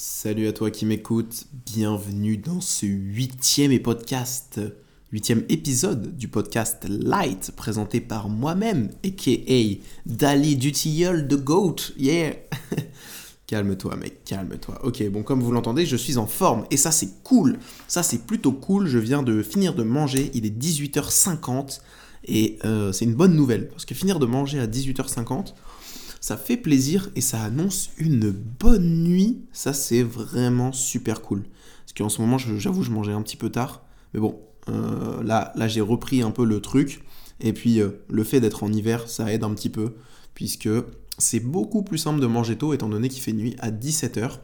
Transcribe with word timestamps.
Salut 0.00 0.46
à 0.46 0.52
toi 0.52 0.70
qui 0.70 0.86
m'écoute, 0.86 1.48
bienvenue 1.66 2.36
dans 2.36 2.60
ce 2.60 2.86
huitième 2.86 3.76
podcast, 3.80 4.60
huitième 5.10 5.42
épisode 5.48 6.16
du 6.16 6.28
podcast 6.28 6.86
Light 6.88 7.50
présenté 7.56 8.00
par 8.00 8.28
moi-même, 8.28 8.90
aka 9.04 9.80
Dali 10.06 10.54
Dutilleul 10.54 11.26
de 11.26 11.34
Goat, 11.34 11.74
yeah 11.98 12.36
Calme-toi 13.48 13.96
mec, 13.96 14.22
calme-toi. 14.24 14.78
Ok, 14.84 15.02
bon 15.10 15.24
comme 15.24 15.42
vous 15.42 15.50
l'entendez, 15.50 15.84
je 15.84 15.96
suis 15.96 16.16
en 16.16 16.28
forme 16.28 16.64
et 16.70 16.76
ça 16.76 16.92
c'est 16.92 17.20
cool, 17.24 17.58
ça 17.88 18.04
c'est 18.04 18.24
plutôt 18.24 18.52
cool, 18.52 18.86
je 18.86 19.00
viens 19.00 19.24
de 19.24 19.42
finir 19.42 19.74
de 19.74 19.82
manger, 19.82 20.30
il 20.32 20.46
est 20.46 20.56
18h50 20.56 21.80
et 22.24 22.60
euh, 22.64 22.92
c'est 22.92 23.04
une 23.04 23.16
bonne 23.16 23.34
nouvelle 23.34 23.68
parce 23.70 23.84
que 23.84 23.96
finir 23.96 24.20
de 24.20 24.26
manger 24.26 24.60
à 24.60 24.68
18h50, 24.68 25.54
ça 26.20 26.36
fait 26.36 26.56
plaisir 26.56 27.10
et 27.16 27.20
ça 27.20 27.42
annonce 27.42 27.90
une 27.98 28.30
bonne 28.30 29.04
nuit. 29.04 29.42
Ça, 29.52 29.72
c'est 29.72 30.02
vraiment 30.02 30.72
super 30.72 31.22
cool. 31.22 31.44
Parce 31.84 31.92
qu'en 31.96 32.08
ce 32.08 32.20
moment, 32.20 32.38
j'avoue, 32.38 32.82
je 32.82 32.90
mangeais 32.90 33.12
un 33.12 33.22
petit 33.22 33.36
peu 33.36 33.50
tard. 33.50 33.82
Mais 34.14 34.20
bon, 34.20 34.38
euh, 34.68 35.22
là, 35.22 35.52
là 35.54 35.68
j'ai 35.68 35.80
repris 35.80 36.22
un 36.22 36.30
peu 36.30 36.44
le 36.44 36.60
truc. 36.60 37.04
Et 37.40 37.52
puis, 37.52 37.80
euh, 37.80 38.04
le 38.08 38.24
fait 38.24 38.40
d'être 38.40 38.64
en 38.64 38.72
hiver, 38.72 39.08
ça 39.08 39.32
aide 39.32 39.44
un 39.44 39.54
petit 39.54 39.70
peu. 39.70 39.94
Puisque 40.34 40.68
c'est 41.18 41.40
beaucoup 41.40 41.82
plus 41.82 41.98
simple 41.98 42.20
de 42.20 42.26
manger 42.26 42.56
tôt, 42.56 42.72
étant 42.72 42.88
donné 42.88 43.08
qu'il 43.08 43.22
fait 43.22 43.32
nuit 43.32 43.56
à 43.58 43.70
17h. 43.70 44.38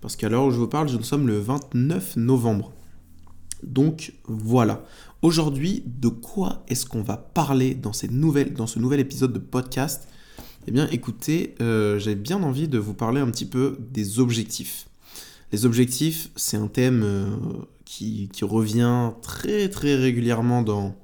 Parce 0.00 0.16
qu'à 0.16 0.28
l'heure 0.28 0.44
où 0.44 0.50
je 0.50 0.58
vous 0.58 0.68
parle, 0.68 0.90
nous 0.90 1.02
sommes 1.02 1.26
le 1.26 1.38
29 1.38 2.16
novembre. 2.16 2.72
Donc 3.62 4.12
voilà. 4.26 4.84
Aujourd'hui, 5.22 5.82
de 5.86 6.08
quoi 6.08 6.62
est-ce 6.68 6.84
qu'on 6.84 7.02
va 7.02 7.16
parler 7.16 7.74
dans, 7.74 7.94
ce 7.94 8.06
nouvel 8.06 9.00
épisode 9.00 9.32
de 9.32 9.38
podcast? 9.38 10.08
Eh 10.66 10.70
bien, 10.70 10.88
écoutez, 10.90 11.54
euh, 11.60 11.98
j'ai 11.98 12.14
bien 12.14 12.42
envie 12.42 12.68
de 12.68 12.78
vous 12.78 12.94
parler 12.94 13.20
un 13.20 13.30
petit 13.30 13.44
peu 13.44 13.76
des 13.92 14.18
objectifs. 14.18 14.88
Les 15.52 15.66
objectifs, 15.66 16.30
c'est 16.36 16.56
un 16.56 16.68
thème 16.68 17.02
euh, 17.04 17.36
qui, 17.84 18.30
revient 18.42 19.12
très 19.22 19.68
très 19.68 19.94
régulièrement 19.94 20.62
dans, 20.62 20.96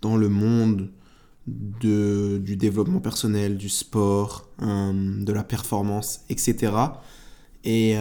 dans 0.00 0.16
le 0.16 0.28
monde 0.28 0.90
de, 1.46 2.38
du 2.38 2.56
développement 2.56 3.00
personnel, 3.00 3.56
du 3.56 3.68
sport, 3.68 4.48
euh, 4.62 4.92
de 4.92 5.32
la 5.32 5.44
performance, 5.44 6.22
etc. 6.28 6.72
Et 7.64 7.94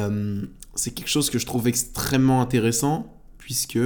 c'est 0.73 0.89
quelque 0.89 1.07
chose 1.07 1.29
que 1.29 1.37
je 1.37 1.45
trouve 1.45 1.67
extrêmement 1.67 2.41
intéressant 2.41 3.21
puisque 3.37 3.77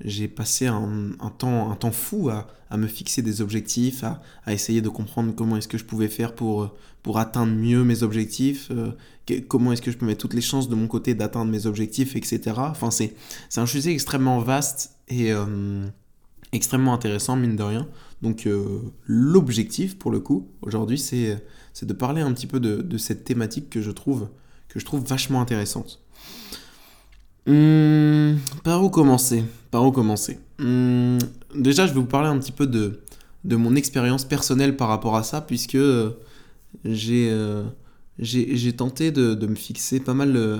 j'ai 0.00 0.28
passé 0.28 0.66
un, 0.66 1.12
temps, 1.38 1.70
un 1.70 1.76
temps 1.76 1.92
fou 1.92 2.28
à, 2.30 2.46
me 2.76 2.88
fixer 2.88 3.22
des 3.22 3.40
objectifs, 3.40 4.02
à, 4.02 4.52
essayer 4.52 4.80
de 4.80 4.88
comprendre 4.88 5.32
comment 5.34 5.56
est-ce 5.56 5.68
que 5.68 5.78
je 5.78 5.84
pouvais 5.84 6.08
faire 6.08 6.34
pour, 6.34 6.74
pour 7.02 7.18
atteindre 7.18 7.52
mieux 7.52 7.84
mes 7.84 8.02
objectifs, 8.02 8.70
euh, 8.72 8.92
comment 9.46 9.72
est-ce 9.72 9.82
que 9.82 9.92
je 9.92 9.96
peux 9.96 10.06
mettre 10.06 10.20
toutes 10.20 10.34
les 10.34 10.40
chances 10.40 10.68
de 10.68 10.74
mon 10.74 10.88
côté 10.88 11.14
d'atteindre 11.14 11.50
mes 11.50 11.66
objectifs, 11.66 12.16
etc. 12.16 12.40
Enfin, 12.56 12.90
c'est, 12.90 13.14
un 13.56 13.66
sujet 13.66 13.92
extrêmement 13.92 14.40
vaste 14.40 14.96
et 15.08 15.32
euh, 15.32 15.86
extrêmement 16.52 16.94
intéressant, 16.94 17.36
mine 17.36 17.56
de 17.56 17.62
rien. 17.62 17.88
Donc, 18.22 18.46
euh, 18.46 18.80
l'objectif, 19.06 19.98
pour 19.98 20.10
le 20.10 20.18
coup, 20.18 20.48
aujourd'hui, 20.62 20.98
c'est, 20.98 21.44
c'est 21.72 21.86
de 21.86 21.92
parler 21.92 22.22
un 22.22 22.32
petit 22.32 22.46
peu 22.48 22.58
de, 22.58 22.82
de 22.82 22.98
cette 22.98 23.22
thématique 23.24 23.70
que 23.70 23.80
je 23.80 23.92
trouve, 23.92 24.28
que 24.68 24.80
je 24.80 24.84
trouve 24.84 25.04
vachement 25.04 25.40
intéressante. 25.40 26.04
Hum, 27.46 28.38
par 28.62 28.82
où 28.82 28.90
commencer? 28.90 29.44
Par 29.70 29.84
où 29.84 29.92
commencer? 29.92 30.38
Hum, 30.58 31.18
Déjà, 31.54 31.86
je 31.86 31.92
vais 31.92 32.00
vous 32.00 32.06
parler 32.06 32.28
un 32.28 32.38
petit 32.38 32.52
peu 32.52 32.66
de, 32.66 33.00
de 33.44 33.56
mon 33.56 33.76
expérience 33.76 34.24
personnelle 34.24 34.76
par 34.76 34.88
rapport 34.88 35.16
à 35.16 35.22
ça, 35.22 35.40
puisque 35.40 35.76
euh, 35.76 36.10
euh, 36.86 37.64
j'ai 38.18 38.56
j'ai 38.56 38.72
tenté 38.72 39.10
de, 39.10 39.34
de, 39.34 39.46
me 39.46 39.54
fixer 39.54 40.00
pas 40.00 40.14
mal, 40.14 40.36
euh, 40.36 40.58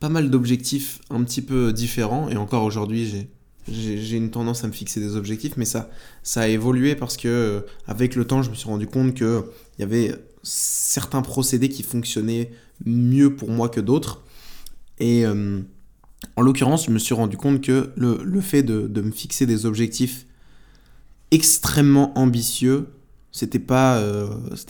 pas 0.00 0.08
mal 0.08 0.30
d'objectifs 0.30 1.00
un 1.10 1.22
petit 1.22 1.42
peu 1.42 1.72
différents, 1.72 2.28
et 2.28 2.36
encore 2.36 2.64
aujourd'hui, 2.64 3.28
j'ai 3.68 4.16
une 4.16 4.30
tendance 4.30 4.64
à 4.64 4.66
me 4.66 4.72
fixer 4.72 5.00
des 5.00 5.16
objectifs, 5.16 5.56
mais 5.56 5.66
ça, 5.66 5.90
ça 6.22 6.42
a 6.42 6.48
évolué 6.48 6.94
parce 6.96 7.16
que 7.16 7.64
avec 7.86 8.16
le 8.16 8.24
temps, 8.26 8.42
je 8.42 8.50
me 8.50 8.54
suis 8.54 8.68
rendu 8.68 8.86
compte 8.86 9.14
qu'il 9.14 9.42
y 9.78 9.82
avait 9.82 10.14
certains 10.42 11.22
procédés 11.22 11.68
qui 11.68 11.82
fonctionnaient 11.82 12.50
mieux 12.84 13.36
pour 13.36 13.50
moi 13.50 13.68
que 13.68 13.80
d'autres. 13.80 14.22
Et 15.00 15.24
en 16.36 16.42
l'occurrence, 16.42 16.86
je 16.86 16.90
me 16.90 16.98
suis 16.98 17.14
rendu 17.14 17.36
compte 17.36 17.60
que 17.60 17.90
le, 17.96 18.40
fait 18.40 18.62
de, 18.62 19.00
me 19.00 19.10
fixer 19.10 19.46
des 19.46 19.66
objectifs 19.66 20.26
extrêmement 21.30 22.16
ambitieux, 22.18 22.88
c'était 23.32 23.58
pas, 23.58 23.98
euh, 23.98 24.28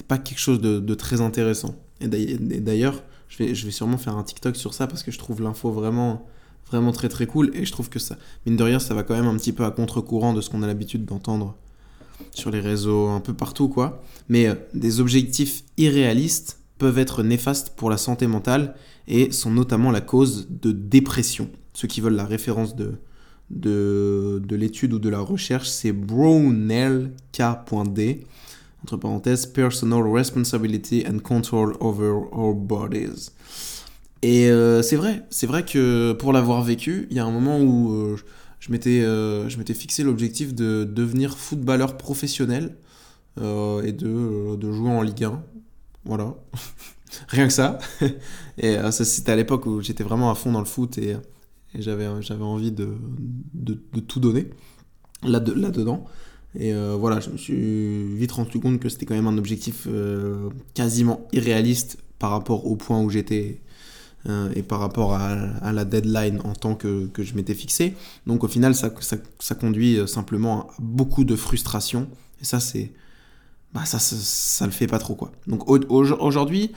pas 0.08 0.18
quelque 0.18 0.38
chose 0.40 0.60
de, 0.60 0.94
très 0.94 1.20
intéressant. 1.20 1.74
Et 2.00 2.08
d'ailleurs, 2.08 3.02
je 3.28 3.38
vais, 3.38 3.54
je 3.54 3.64
vais 3.64 3.72
sûrement 3.72 3.98
faire 3.98 4.16
un 4.16 4.22
TikTok 4.22 4.56
sur 4.56 4.74
ça 4.74 4.86
parce 4.86 5.02
que 5.02 5.10
je 5.10 5.18
trouve 5.18 5.42
l'info 5.42 5.70
vraiment, 5.70 6.26
vraiment 6.70 6.92
très 6.92 7.08
très 7.08 7.26
cool 7.26 7.50
et 7.54 7.64
je 7.64 7.72
trouve 7.72 7.88
que 7.88 7.98
ça, 7.98 8.16
mine 8.46 8.56
de 8.56 8.62
rien, 8.62 8.78
ça 8.78 8.94
va 8.94 9.02
quand 9.02 9.14
même 9.14 9.26
un 9.26 9.36
petit 9.36 9.52
peu 9.52 9.64
à 9.64 9.70
contre-courant 9.70 10.32
de 10.32 10.40
ce 10.40 10.50
qu'on 10.50 10.62
a 10.62 10.66
l'habitude 10.66 11.04
d'entendre 11.04 11.56
sur 12.32 12.50
les 12.50 12.60
réseaux, 12.60 13.08
un 13.08 13.20
peu 13.20 13.34
partout 13.34 13.68
quoi. 13.68 14.02
Mais 14.28 14.46
euh, 14.46 14.54
des 14.74 15.00
objectifs 15.00 15.64
irréalistes 15.76 16.60
peuvent 16.78 16.98
être 16.98 17.22
néfastes 17.22 17.74
pour 17.76 17.90
la 17.90 17.96
santé 17.96 18.26
mentale 18.26 18.74
et 19.08 19.32
sont 19.32 19.50
notamment 19.50 19.90
la 19.90 20.00
cause 20.00 20.48
de 20.48 20.70
dépression. 20.70 21.50
Ceux 21.72 21.88
qui 21.88 22.00
veulent 22.00 22.14
la 22.14 22.26
référence 22.26 22.76
de, 22.76 22.94
de, 23.50 24.40
de 24.46 24.56
l'étude 24.56 24.92
ou 24.92 24.98
de 24.98 25.08
la 25.08 25.20
recherche, 25.20 25.68
c'est 25.68 25.92
Brownell 25.92 27.12
K.D. 27.32 28.26
Entre 28.82 28.96
parenthèses, 28.96 29.46
Personal 29.46 30.02
Responsibility 30.06 31.04
and 31.08 31.18
Control 31.20 31.74
over 31.80 32.12
Our 32.32 32.54
Bodies. 32.54 33.30
Et 34.22 34.50
euh, 34.50 34.82
c'est 34.82 34.96
vrai, 34.96 35.24
c'est 35.30 35.46
vrai 35.46 35.64
que 35.64 36.12
pour 36.12 36.32
l'avoir 36.32 36.62
vécu, 36.62 37.06
il 37.10 37.16
y 37.16 37.20
a 37.20 37.24
un 37.24 37.30
moment 37.30 37.60
où 37.60 37.92
euh, 37.92 38.16
je 38.60 38.70
m'étais 38.70 39.00
euh, 39.00 39.48
je 39.48 39.58
m'étais 39.58 39.74
fixé 39.74 40.02
l'objectif 40.02 40.54
de 40.54 40.84
devenir 40.84 41.36
footballeur 41.36 41.96
professionnel 41.96 42.76
et 43.40 43.92
de, 43.92 44.56
de 44.56 44.72
jouer 44.72 44.90
en 44.90 45.00
Ligue 45.02 45.22
1. 45.22 45.40
Voilà. 46.04 46.34
Rien 47.28 47.46
que 47.46 47.52
ça. 47.52 47.78
et 48.58 48.76
euh, 48.76 48.90
c'était 48.90 49.32
à 49.32 49.36
l'époque 49.36 49.66
où 49.66 49.80
j'étais 49.80 50.04
vraiment 50.04 50.30
à 50.30 50.34
fond 50.34 50.52
dans 50.52 50.60
le 50.60 50.66
foot 50.66 50.98
et, 50.98 51.16
j'avais, 51.74 52.06
envie 52.06 52.72
de, 52.72 52.88
de, 53.54 54.00
tout 54.00 54.20
donner 54.20 54.48
là, 55.22 55.38
de, 55.38 55.52
là 55.52 55.70
dedans. 55.70 56.04
Et 56.54 56.72
euh, 56.72 56.96
voilà, 56.98 57.20
je 57.20 57.30
me 57.30 57.36
suis 57.36 58.16
vite 58.16 58.32
rendu 58.32 58.58
compte 58.58 58.80
que 58.80 58.88
c'était 58.88 59.04
quand 59.04 59.14
même 59.14 59.26
un 59.26 59.36
objectif 59.36 59.86
euh, 59.86 60.48
quasiment 60.74 61.28
irréaliste 61.32 61.98
par 62.18 62.30
rapport 62.30 62.66
au 62.66 62.76
point 62.76 63.00
où 63.00 63.10
j'étais 63.10 63.60
et 64.54 64.62
par 64.62 64.80
rapport 64.80 65.14
à, 65.14 65.72
la 65.72 65.86
deadline 65.86 66.42
en 66.44 66.52
tant 66.52 66.74
que, 66.74 67.06
que 67.06 67.22
je 67.22 67.34
m'étais 67.34 67.54
fixé. 67.54 67.94
Donc 68.26 68.44
au 68.44 68.48
final, 68.48 68.74
ça, 68.74 68.92
ça, 69.00 69.54
conduit 69.54 70.06
simplement 70.06 70.60
à 70.60 70.66
beaucoup 70.80 71.24
de 71.24 71.34
frustration. 71.34 72.08
Et 72.42 72.44
ça, 72.44 72.60
c'est. 72.60 72.92
Bah, 73.72 73.86
ça, 73.86 73.98
ça, 73.98 74.16
ça, 74.16 74.66
le 74.66 74.72
fait 74.72 74.86
pas 74.86 74.98
trop, 74.98 75.14
quoi. 75.14 75.32
Donc 75.46 75.66
aujourd'hui, 75.70 76.72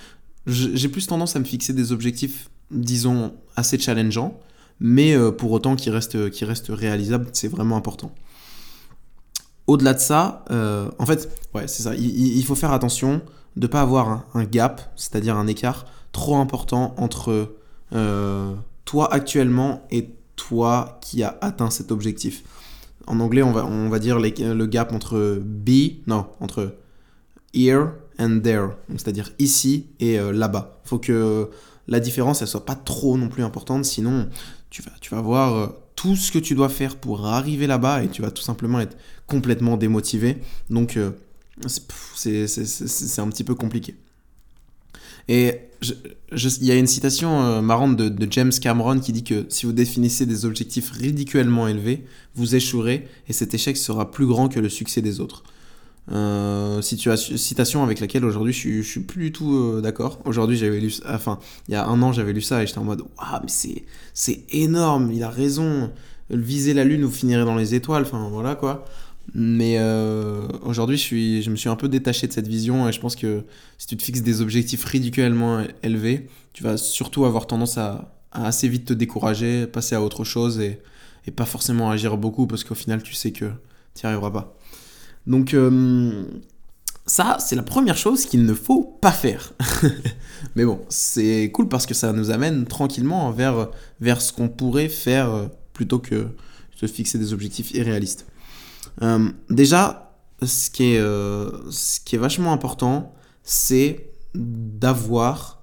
j'ai 0.48 0.90
plus 0.90 1.08
tendance 1.08 1.36
à 1.36 1.40
me 1.40 1.46
fixer 1.46 1.74
des 1.74 1.92
objectifs, 1.92 2.50
disons, 2.72 3.34
assez 3.56 3.78
challengeants, 3.78 4.40
mais 4.80 5.14
euh, 5.14 5.32
pour 5.32 5.52
autant 5.52 5.76
qui 5.76 5.90
restent, 5.90 6.30
qui 6.32 6.46
restent 6.46 6.72
réalisables, 6.72 7.28
c'est 7.34 7.48
vraiment 7.48 7.78
important. 7.78 8.14
Au-delà 9.68 9.94
de 9.94 10.00
ça, 10.00 10.44
euh, 10.50 10.90
en 10.98 11.06
fait, 11.06 11.30
ouais, 11.54 11.68
c'est 11.68 11.84
ça, 11.84 11.96
il, 11.96 12.44
faut 12.44 12.56
faire 12.56 12.72
attention 12.72 13.22
de 13.56 13.62
ne 13.62 13.68
pas 13.68 13.82
avoir 13.82 14.26
un, 14.34 14.44
gap, 14.44 14.92
c'est-à-dire 14.96 15.38
un 15.38 15.48
écart 15.48 15.86
trop 16.12 16.38
important 16.38 16.96
entre 16.98 17.56
euh, 17.94 18.54
toi 18.86 19.14
actuellement 19.14 19.86
et 19.92 20.10
toi 20.36 21.00
qui 21.02 21.24
as 21.24 21.38
atteint 21.42 21.70
cet 21.70 21.92
objectif. 21.92 22.44
En 23.08 23.20
anglais, 23.20 23.44
on 23.44 23.52
va, 23.52 23.66
on 23.66 23.90
va 23.90 24.00
dire 24.00 24.20
le 24.20 24.66
gap 24.66 24.92
entre 24.94 25.40
be, 25.42 26.06
non, 26.08 26.26
entre 26.40 26.76
here 27.54 27.92
and 28.22 28.40
there, 28.42 28.68
c'est-à-dire 28.90 29.32
ici 29.40 29.88
et 30.00 30.20
euh, 30.20 30.32
là-bas. 30.32 30.80
Il 30.86 30.90
faut 30.90 31.00
que 31.00 31.50
la 31.88 32.00
différence, 32.00 32.42
elle 32.42 32.48
soit 32.48 32.66
pas 32.66 32.76
trop 32.76 33.18
non 33.18 33.28
plus 33.28 33.44
importante, 33.44 33.86
sinon 33.86 34.30
tu 34.70 34.82
vas, 34.82 34.92
tu 35.02 35.14
vas 35.14 35.22
voir 35.22 35.56
euh, 35.56 35.68
tout 35.96 36.16
ce 36.16 36.32
que 36.32 36.40
tu 36.40 36.56
dois 36.56 36.70
faire 36.70 36.98
pour 36.98 37.26
arriver 37.26 37.68
là-bas 37.68 38.04
et 38.04 38.08
tu 38.08 38.22
vas 38.22 38.32
tout 38.32 38.44
simplement 38.44 38.80
être 38.80 38.96
complètement 39.28 39.78
démotivé. 39.78 40.38
Donc 40.70 40.98
euh, 40.98 41.12
c'est 41.68 43.20
un 43.20 43.28
petit 43.30 43.44
peu 43.44 43.56
compliqué. 43.56 43.96
Et 45.28 45.54
il 46.32 46.66
y 46.66 46.72
a 46.72 46.76
une 46.76 46.88
citation 46.88 47.62
marrante 47.62 47.96
de, 47.96 48.10
de, 48.10 48.28
James 48.32 48.52
Cameron 48.52 49.00
qui 49.00 49.14
dit 49.14 49.24
que 49.24 49.46
si 49.50 49.66
vous 49.66 49.72
définissez 49.72 50.26
des 50.26 50.46
objectifs 50.46 50.92
ridiculement 50.92 51.68
élevés, 51.68 52.06
vous 52.36 52.56
échouerez 52.56 53.08
et 53.28 53.34
cet 53.34 53.54
échec 53.54 53.78
sera 53.78 54.10
plus 54.10 54.26
grand 54.26 54.50
que 54.50 54.60
le 54.60 54.70
succès 54.70 55.02
des 55.02 55.20
autres. 55.20 55.44
Euh, 56.12 56.82
citation 56.82 57.84
avec 57.84 58.00
laquelle 58.00 58.26
aujourd'hui 58.26 58.54
je, 58.54 58.82
suis 58.82 59.00
plus 59.02 59.26
du 59.26 59.32
tout 59.32 59.56
euh, 59.56 59.82
d'accord. 59.82 60.20
Aujourd'hui 60.26 60.58
j'avais 60.58 60.80
lu, 60.80 60.94
enfin 61.08 61.40
il 61.68 61.74
y 61.74 61.76
a 61.76 61.86
un 61.86 62.02
an 62.02 62.12
j'avais 62.12 62.34
lu 62.34 62.42
ça 62.42 62.64
et 62.64 62.68
j'étais 62.68 62.80
en 62.80 62.84
mode 62.84 63.02
waouh 63.02 63.40
mais 63.44 63.48
c'est 63.48 63.86
c'est 64.14 64.44
énorme, 64.50 65.12
il 65.12 65.24
a 65.24 65.30
raison. 65.30 65.92
Viser 66.30 66.74
la 66.74 66.86
lune 66.86 67.04
vous 67.04 67.12
finirez 67.12 67.44
dans 67.44 67.56
les 67.56 67.76
étoiles, 67.76 68.04
enfin 68.04 68.30
voilà 68.32 68.56
quoi. 68.56 68.86
Mais 69.34 69.78
euh, 69.80 70.48
aujourd'hui, 70.64 70.98
je 70.98 71.50
me 71.50 71.56
suis 71.56 71.70
un 71.70 71.76
peu 71.76 71.88
détaché 71.88 72.28
de 72.28 72.34
cette 72.34 72.48
vision 72.48 72.90
et 72.90 72.92
je 72.92 73.00
pense 73.00 73.16
que 73.16 73.44
si 73.78 73.88
tu 73.88 73.98
te 73.98 74.04
fixes 74.04 74.22
des 74.22 74.42
objectifs 74.42 74.84
ridiculement 74.84 75.64
élevés, 75.84 76.28
tu 76.54 76.64
vas 76.64 76.78
surtout 76.78 77.26
avoir 77.26 77.48
tendance 77.48 77.78
à, 77.78 78.14
assez 78.32 78.68
vite 78.68 78.86
te 78.86 78.94
décourager, 78.94 79.68
passer 79.68 79.96
à 79.96 80.02
autre 80.02 80.24
chose 80.24 80.60
et, 80.60 80.80
et 81.28 81.32
pas 81.32 81.46
forcément 81.46 81.92
agir 81.92 82.18
beaucoup 82.18 82.48
parce 82.48 82.64
qu'au 82.64 82.76
final, 82.76 83.04
tu 83.04 83.14
sais 83.14 83.32
que 83.32 83.46
tu 83.96 84.06
n'y 84.06 84.10
arriveras 84.10 84.32
pas. 84.32 84.58
Donc, 85.28 85.54
euh, 85.54 86.24
ça, 87.06 87.38
c'est 87.40 87.56
la 87.56 87.64
première 87.64 87.98
chose 87.98 88.26
qu'il 88.26 88.46
ne 88.46 88.54
faut 88.54 88.84
pas 88.84 89.12
faire. 89.12 89.54
Mais 90.56 90.66
bon, 90.66 90.82
c'est 90.90 91.52
cool 91.54 91.68
parce 91.68 91.86
que 91.86 91.94
ça 91.94 92.14
nous 92.14 92.32
amène 92.32 92.66
tranquillement 92.66 93.32
vers, 93.32 93.70
vers 94.00 94.22
ce 94.22 94.34
qu'on 94.34 94.50
pourrait 94.50 94.90
faire 94.90 95.30
euh, 95.30 95.48
plutôt 95.74 96.00
que 96.00 96.28
se 96.76 96.88
fixer 96.88 97.20
des 97.20 97.34
objectifs 97.34 97.72
irréalistes. 97.72 98.26
Euh, 99.02 99.30
déjà, 99.50 100.18
ce 100.42 100.70
qui, 100.72 100.94
est, 100.94 101.00
ce 101.00 102.00
qui 102.04 102.16
est 102.16 102.20
vachement 102.20 102.52
important, 102.52 103.14
c'est 103.44 104.10
d'avoir 104.34 105.62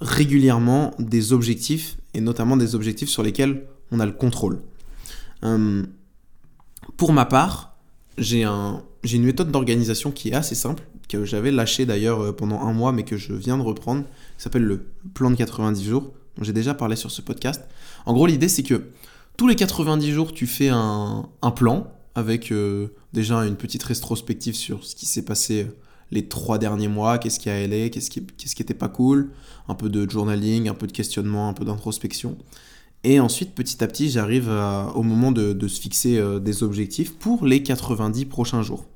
régulièrement 0.00 0.94
des 0.98 1.34
objectifs, 1.34 1.98
et 2.14 2.22
notamment 2.22 2.56
des 2.56 2.74
objectifs 2.74 3.10
sur 3.10 3.22
lesquels 3.22 3.66
on 3.90 4.00
a 4.00 4.06
le 4.06 4.12
contrôle. 4.12 4.62
pour 6.96 7.12
ma 7.12 7.26
part, 7.26 7.67
j'ai 8.18 8.44
un, 8.44 8.82
une 9.04 9.24
méthode 9.24 9.50
d'organisation 9.50 10.10
qui 10.10 10.30
est 10.30 10.34
assez 10.34 10.54
simple, 10.54 10.82
que 11.08 11.24
j'avais 11.24 11.50
lâché 11.50 11.86
d'ailleurs 11.86 12.20
euh, 12.20 12.32
pendant 12.32 12.60
un 12.60 12.72
mois, 12.72 12.92
mais 12.92 13.04
que 13.04 13.16
je 13.16 13.32
viens 13.32 13.56
de 13.56 13.62
reprendre, 13.62 14.02
qui 14.02 14.42
s'appelle 14.42 14.64
le 14.64 14.86
plan 15.14 15.30
de 15.30 15.36
90 15.36 15.84
jours, 15.84 16.12
dont 16.36 16.44
j'ai 16.44 16.52
déjà 16.52 16.74
parlé 16.74 16.96
sur 16.96 17.10
ce 17.10 17.22
podcast. 17.22 17.62
En 18.06 18.12
gros, 18.12 18.26
l'idée 18.26 18.48
c'est 18.48 18.62
que 18.62 18.90
tous 19.36 19.46
les 19.48 19.56
90 19.56 20.10
jours, 20.12 20.32
tu 20.32 20.46
fais 20.46 20.68
un, 20.68 21.28
plan 21.54 21.92
avec 22.14 22.50
euh, 22.50 22.88
déjà 23.12 23.36
une 23.46 23.56
petite 23.56 23.82
rétrospective 23.84 24.54
sur 24.54 24.84
ce 24.84 24.96
qui 24.96 25.06
s'est 25.06 25.24
passé 25.24 25.62
euh, 25.62 25.76
les 26.10 26.26
trois 26.26 26.58
derniers 26.58 26.88
mois, 26.88 27.18
qu'est-ce 27.18 27.38
qui 27.38 27.48
a 27.50 27.54
allé, 27.54 27.90
qu'est-ce 27.90 28.10
qui, 28.10 28.24
qu'est-ce 28.26 28.72
pas 28.72 28.88
cool, 28.88 29.30
un 29.68 29.74
peu 29.74 29.88
de 29.88 30.08
journaling, 30.08 30.68
un 30.68 30.74
peu 30.74 30.86
de 30.86 30.92
questionnement, 30.92 31.48
un 31.48 31.52
peu 31.52 31.64
d'introspection. 31.64 32.36
Et 33.04 33.20
ensuite, 33.20 33.54
petit 33.54 33.82
à 33.82 33.86
petit, 33.86 34.10
j'arrive 34.10 34.50
au 34.94 35.02
moment 35.02 35.32
de, 35.32 35.68
se 35.68 35.80
fixer 35.80 36.20
des 36.40 36.62
objectifs 36.62 37.14
pour 37.14 37.46
les 37.46 37.62
90 37.62 38.26
prochains 38.26 38.62
jours. 38.62 38.86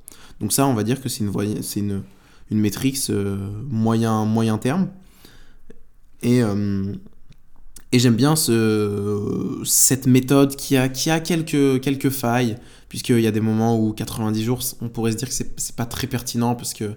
Donc 0.40 0.52
ça, 0.52 0.66
on 0.66 0.75
va 0.75 0.82
dire 0.82 1.00
que 1.00 1.08
c'est 1.08 1.25
une, 1.25 1.62
c'est 1.62 1.81
une, 1.81 2.02
une 2.52 2.60
métrique 2.60 2.99
euh, 3.10 3.37
moyen, 3.69 4.25
moyen 4.25 4.58
terme. 4.58 4.88
Et, 6.22 6.43
euh, 6.43 6.93
et 7.90 7.99
j'aime 7.99 8.14
bien 8.14 8.37
ce, 8.37 9.60
cette 9.64 10.06
méthode 10.06 10.55
qui 10.55 10.76
a, 10.76 10.88
qui 10.88 11.10
a 11.10 11.19
quelques, 11.19 11.81
quelques 11.81 12.10
failles, 12.10 12.56
puisqu'il 12.88 13.20
y 13.20 13.26
a 13.26 13.31
des 13.31 13.40
moments 13.40 13.78
où 13.78 13.93
90 13.93 14.44
jours, 14.44 14.60
on 14.81 14.88
pourrait 14.88 15.12
se 15.12 15.16
dire 15.16 15.28
que 15.28 15.34
c'est, 15.34 15.58
c'est 15.58 15.75
pas 15.75 15.87
très 15.87 16.06
pertinent, 16.06 16.55
parce 16.55 16.75
que 16.75 16.94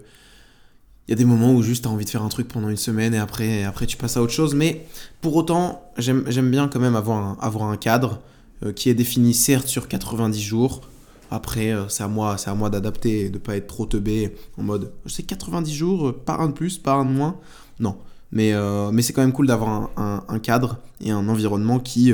il 1.08 1.12
y 1.12 1.14
a 1.14 1.18
des 1.18 1.26
moments 1.26 1.54
où 1.54 1.62
juste 1.62 1.84
tu 1.84 1.88
as 1.88 1.92
envie 1.92 2.06
de 2.06 2.10
faire 2.10 2.24
un 2.24 2.30
truc 2.30 2.48
pendant 2.48 2.70
une 2.70 2.78
semaine 2.78 3.14
et 3.14 3.20
après, 3.20 3.64
après 3.64 3.86
tu 3.86 3.96
passes 3.96 4.18
à 4.18 4.22
autre 4.22 4.34
chose. 4.34 4.56
Mais 4.56 4.88
pour 5.22 5.36
autant, 5.36 5.84
j'aime, 5.98 6.24
bien 6.50 6.68
quand 6.68 6.80
même 6.80 6.96
avoir 6.96 7.18
un, 7.18 7.38
avoir 7.42 7.70
un 7.70 7.78
cadre 7.78 8.22
euh, 8.64 8.74
qui 8.74 8.90
est 8.90 8.96
défini 8.96 9.34
certes 9.34 9.68
sur 9.68 9.88
90 9.88 10.42
jours, 10.42 10.82
après, 11.30 11.72
euh, 11.72 11.88
c'est 11.90 12.04
à 12.04 12.08
moi, 12.08 12.38
à 12.44 12.56
moi 12.56 12.70
d'adapter 12.70 13.26
et 13.26 13.30
de 13.30 13.38
pas 13.38 13.56
être 13.56 13.68
trop 13.68 13.86
teubé 13.86 14.36
en 14.58 14.64
mode 14.64 14.94
je 15.06 15.14
sais 15.14 15.24
90 15.24 15.74
jours, 15.74 16.08
euh, 16.08 16.12
pas 16.12 16.38
un 16.38 16.48
de 16.48 16.54
plus, 16.54 16.80
pas 16.80 16.94
un 16.94 17.06
de 17.06 17.12
moins. 17.12 17.38
Non. 17.80 17.98
Mais, 18.32 18.54
mais 18.92 19.02
c'est 19.02 19.14
quand 19.14 19.22
même 19.22 19.32
cool 19.32 19.48
d'avoir 19.48 19.92
un, 19.96 20.40
cadre 20.40 20.80
et 21.00 21.12
un 21.12 21.30
environnement 21.30 21.80
qui, 21.80 22.12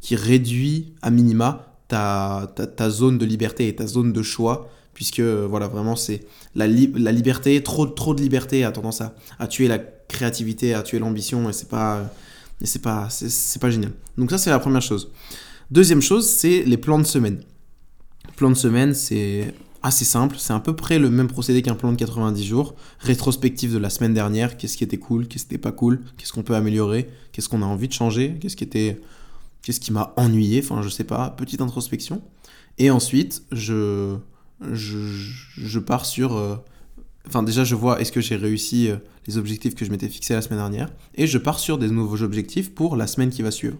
qui 0.00 0.16
réduit 0.16 0.94
à 1.02 1.10
minima 1.10 1.76
ta, 1.86 2.52
ta, 2.56 2.90
zone 2.90 3.16
de 3.16 3.24
liberté 3.24 3.68
et 3.68 3.76
ta 3.76 3.86
zone 3.86 4.12
de 4.12 4.22
choix. 4.22 4.68
Puisque 4.94 5.20
voilà, 5.20 5.68
vraiment, 5.68 5.96
c'est 5.96 6.20
la, 6.54 6.66
la 6.66 7.12
liberté, 7.12 7.62
trop, 7.62 7.86
trop 7.86 8.14
de 8.14 8.20
liberté 8.20 8.64
a 8.64 8.72
tendance 8.72 9.00
à, 9.00 9.14
à 9.38 9.46
tuer 9.46 9.68
la 9.68 9.78
créativité, 9.78 10.74
à 10.74 10.82
tuer 10.82 10.98
l'ambition 10.98 11.48
et 11.48 11.52
c'est 11.52 11.68
pas, 11.68 12.12
c'est 12.62 12.82
pas, 12.82 13.08
c'est 13.10 13.60
pas 13.60 13.70
génial. 13.70 13.92
Donc, 14.18 14.30
ça, 14.30 14.38
c'est 14.38 14.50
la 14.50 14.58
première 14.58 14.82
chose. 14.82 15.10
Deuxième 15.70 16.02
chose, 16.02 16.28
c'est 16.28 16.62
les 16.64 16.76
plans 16.76 16.98
de 16.98 17.04
semaine. 17.04 17.42
Plan 18.36 18.50
de 18.50 18.54
semaine, 18.54 18.94
c'est 18.94 19.54
assez 19.82 20.04
simple. 20.04 20.36
C'est 20.38 20.52
à 20.52 20.60
peu 20.60 20.76
près 20.76 20.98
le 20.98 21.10
même 21.10 21.28
procédé 21.28 21.62
qu'un 21.62 21.74
plan 21.74 21.92
de 21.92 21.96
90 21.96 22.44
jours. 22.44 22.74
Rétrospective 23.00 23.72
de 23.72 23.78
la 23.78 23.90
semaine 23.90 24.14
dernière. 24.14 24.56
Qu'est-ce 24.56 24.76
qui 24.76 24.84
était 24.84 24.98
cool? 24.98 25.26
Qu'est-ce 25.26 25.44
qui 25.44 25.54
n'était 25.54 25.62
pas 25.62 25.72
cool? 25.72 26.00
Qu'est-ce 26.16 26.32
qu'on 26.32 26.42
peut 26.42 26.54
améliorer? 26.54 27.08
Qu'est-ce 27.32 27.48
qu'on 27.48 27.62
a 27.62 27.66
envie 27.66 27.88
de 27.88 27.92
changer? 27.92 28.36
Qu'est-ce 28.40 28.56
qui 28.56 28.64
était. 28.64 29.00
Qu'est-ce 29.62 29.80
qui 29.80 29.92
m'a 29.92 30.12
ennuyé? 30.16 30.60
Enfin, 30.62 30.82
je 30.82 30.88
sais 30.88 31.04
pas. 31.04 31.30
Petite 31.30 31.60
introspection. 31.60 32.22
Et 32.78 32.90
ensuite, 32.90 33.42
je. 33.52 34.16
Je, 34.72 35.78
pars 35.78 36.06
sur. 36.06 36.36
Euh, 36.36 36.56
enfin, 37.26 37.42
déjà, 37.42 37.64
je 37.64 37.74
vois 37.74 38.00
est-ce 38.00 38.12
que 38.12 38.20
j'ai 38.20 38.36
réussi 38.36 38.88
euh, 38.88 38.96
les 39.26 39.38
objectifs 39.38 39.74
que 39.74 39.84
je 39.84 39.90
m'étais 39.90 40.08
fixés 40.08 40.34
la 40.34 40.42
semaine 40.42 40.58
dernière? 40.58 40.88
Et 41.14 41.26
je 41.26 41.38
pars 41.38 41.58
sur 41.58 41.78
des 41.78 41.88
nouveaux 41.88 42.22
objectifs 42.22 42.74
pour 42.74 42.96
la 42.96 43.06
semaine 43.06 43.30
qui 43.30 43.42
va 43.42 43.50
suivre. 43.50 43.76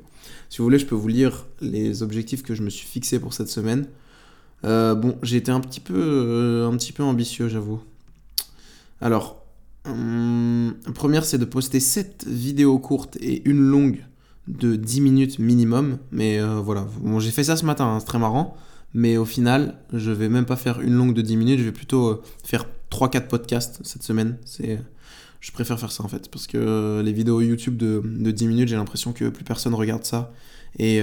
Si 0.49 0.59
vous 0.59 0.65
voulez, 0.65 0.79
je 0.79 0.87
peux 0.87 0.95
vous 0.95 1.09
lire 1.09 1.47
les 1.61 2.03
objectifs 2.03 2.43
que 2.43 2.55
je 2.55 2.63
me 2.63 2.71
suis 2.71 2.87
fixés 2.87 3.19
pour 3.19 3.35
cette 3.35 3.49
semaine. 3.49 3.87
Euh, 4.65 4.95
bon, 4.95 5.19
j'ai 5.23 5.37
été 5.37 5.51
un 5.51 5.61
petit 5.61 5.81
peu, 5.81 6.69
un 6.71 6.77
petit 6.77 6.93
peu 6.93 7.03
ambitieux, 7.03 7.49
j'avoue. 7.49 7.81
Alors, 9.01 9.45
hum, 9.87 10.75
première, 10.95 11.25
c'est 11.25 11.39
de 11.39 11.45
poster 11.45 11.81
7 11.81 12.27
vidéos 12.29 12.79
courtes 12.79 13.17
et 13.21 13.49
une 13.49 13.61
longue 13.61 14.05
de 14.47 14.77
10 14.77 15.01
minutes 15.01 15.39
minimum. 15.39 15.99
Mais 16.13 16.41
voilà, 16.41 16.87
j'ai 17.19 17.31
fait 17.31 17.45
ça 17.45 17.57
ce 17.57 17.65
matin, 17.65 17.87
hein, 17.87 18.01
c'est 18.01 18.07
très 18.07 18.19
marrant. 18.19 18.57
Mais 18.95 19.17
au 19.17 19.25
final, 19.25 19.79
je 19.93 20.11
vais 20.11 20.29
même 20.29 20.45
pas 20.45 20.57
faire 20.57 20.81
une 20.81 20.95
longue 20.95 21.15
de 21.15 21.23
10 21.23 21.37
minutes, 21.37 21.59
je 21.59 21.65
vais 21.65 21.73
plutôt 21.73 22.23
faire 22.45 22.67
3-4 22.91 23.29
podcasts 23.29 23.81
cette 23.85 24.03
semaine. 24.03 24.37
C'est, 24.45 24.81
je 25.41 25.53
préfère 25.53 25.81
faire 25.81 25.93
ça 25.93 26.05
en 26.05 26.09
fait, 26.09 26.31
parce 26.31 26.47
que 26.47 27.01
les 27.05 27.13
vidéos 27.13 27.41
YouTube 27.41 27.77
de, 27.77 28.03
de 28.05 28.31
10 28.31 28.47
minutes, 28.49 28.69
j'ai 28.69 28.77
l'impression 28.77 29.13
que 29.13 29.29
plus 29.29 29.45
personne 29.45 29.75
regarde 29.75 30.05
ça. 30.05 30.33
Et 30.79 31.03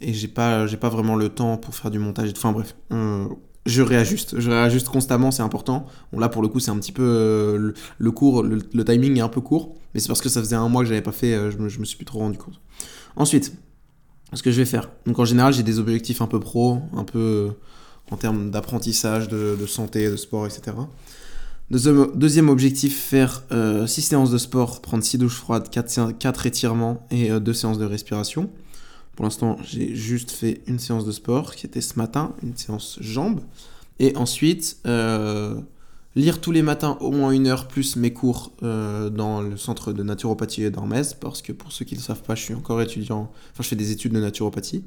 et 0.00 0.14
j'ai 0.14 0.28
pas 0.28 0.66
j'ai 0.66 0.76
pas 0.76 0.88
vraiment 0.88 1.14
le 1.14 1.28
temps 1.28 1.56
pour 1.56 1.74
faire 1.74 1.90
du 1.90 1.98
montage. 1.98 2.32
Enfin 2.36 2.52
bref 2.52 2.74
euh, 2.92 3.26
je 3.66 3.82
réajuste. 3.82 4.40
Je 4.40 4.50
réajuste 4.50 4.88
constamment 4.88 5.30
c'est 5.30 5.42
important. 5.42 5.86
Là 6.16 6.28
pour 6.28 6.42
le 6.42 6.48
coup 6.48 6.60
c'est 6.60 6.70
un 6.70 6.78
petit 6.78 6.92
peu 6.92 7.02
euh, 7.02 7.72
le, 7.98 8.10
cours 8.10 8.42
le, 8.42 8.84
timing 8.84 9.18
est 9.18 9.20
un 9.20 9.28
peu 9.28 9.40
court. 9.40 9.76
Mais 9.94 10.00
c'est 10.00 10.08
parce 10.08 10.22
que 10.22 10.28
ça 10.28 10.40
faisait 10.40 10.56
un 10.56 10.68
mois 10.68 10.82
que 10.82 10.88
j'avais 10.88 11.02
pas 11.02 11.12
fait 11.12 11.34
euh, 11.34 11.50
je, 11.50 11.58
me, 11.58 11.68
je 11.68 11.78
me 11.80 11.84
suis 11.84 11.96
plus 11.96 12.06
trop 12.06 12.20
rendu 12.20 12.38
compte. 12.38 12.60
Ensuite 13.16 13.52
ce 14.36 14.42
que 14.42 14.50
je 14.50 14.56
vais 14.56 14.64
faire 14.64 14.90
donc 15.06 15.18
en 15.18 15.24
général 15.24 15.52
j'ai 15.52 15.62
des 15.62 15.78
objectifs 15.78 16.22
un 16.22 16.26
peu 16.26 16.40
pro 16.40 16.78
un 16.96 17.04
peu 17.04 17.50
en 18.10 18.16
termes 18.16 18.50
d'apprentissage 18.50 19.28
de, 19.28 19.56
santé 19.66 20.10
de 20.10 20.16
sport 20.16 20.46
etc 20.46 20.72
Deuxième, 21.70 22.48
objectif, 22.48 23.00
faire 23.00 23.44
6 23.86 24.02
séances 24.02 24.32
de 24.32 24.38
sport, 24.38 24.82
prendre 24.82 25.04
6 25.04 25.18
douches 25.18 25.36
froides, 25.36 25.70
4, 25.70 26.18
4 26.18 26.46
étirements 26.46 27.06
et 27.12 27.30
2 27.30 27.52
séances 27.52 27.78
de 27.78 27.84
respiration. 27.84 28.50
Pour 29.14 29.24
l'instant, 29.24 29.58
j'ai 29.62 29.94
juste 29.94 30.30
fait 30.30 30.62
une 30.66 30.78
séance 30.78 31.04
de 31.04 31.12
sport 31.12 31.54
qui 31.54 31.66
était 31.66 31.82
ce 31.82 31.98
matin, 31.98 32.34
une 32.42 32.56
séance 32.56 32.98
jambes. 33.00 33.40
Et 33.98 34.16
ensuite, 34.16 34.78
euh, 34.86 35.60
lire 36.16 36.40
tous 36.40 36.52
les 36.52 36.62
matins 36.62 36.96
au 37.00 37.10
moins 37.10 37.30
une 37.30 37.46
heure 37.46 37.68
plus 37.68 37.96
mes 37.96 38.12
cours 38.12 38.52
euh, 38.62 39.10
dans 39.10 39.42
le 39.42 39.56
centre 39.56 39.92
de 39.92 40.02
naturopathie 40.02 40.64
et 40.64 40.70
d'Armez. 40.70 41.02
Parce 41.20 41.42
que 41.42 41.52
pour 41.52 41.72
ceux 41.72 41.84
qui 41.84 41.94
ne 41.94 42.00
le 42.00 42.04
savent 42.04 42.22
pas, 42.22 42.34
je 42.34 42.42
suis 42.42 42.54
encore 42.54 42.80
étudiant, 42.82 43.30
enfin 43.52 43.62
je 43.62 43.68
fais 43.68 43.76
des 43.76 43.92
études 43.92 44.12
de 44.12 44.20
naturopathie. 44.20 44.84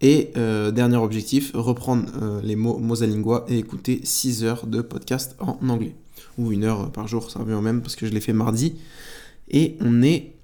Et 0.00 0.32
euh, 0.36 0.70
dernier 0.70 0.96
objectif, 0.96 1.52
reprendre 1.54 2.10
les 2.42 2.56
mots 2.56 2.78
Mosalingua 2.78 3.44
et 3.48 3.58
écouter 3.58 4.00
6 4.02 4.44
heures 4.44 4.66
de 4.66 4.82
podcast 4.82 5.36
en 5.40 5.56
anglais. 5.68 5.94
Ou 6.36 6.52
une 6.52 6.64
heure 6.64 6.90
par 6.90 7.06
jour, 7.06 7.30
ça 7.30 7.38
revient 7.38 7.54
au 7.54 7.60
même 7.60 7.80
parce 7.80 7.96
que 7.96 8.06
je 8.06 8.12
l'ai 8.12 8.20
fait 8.20 8.32
mardi. 8.32 8.74
Et 9.48 9.76
on 9.80 10.02
est 10.02 10.34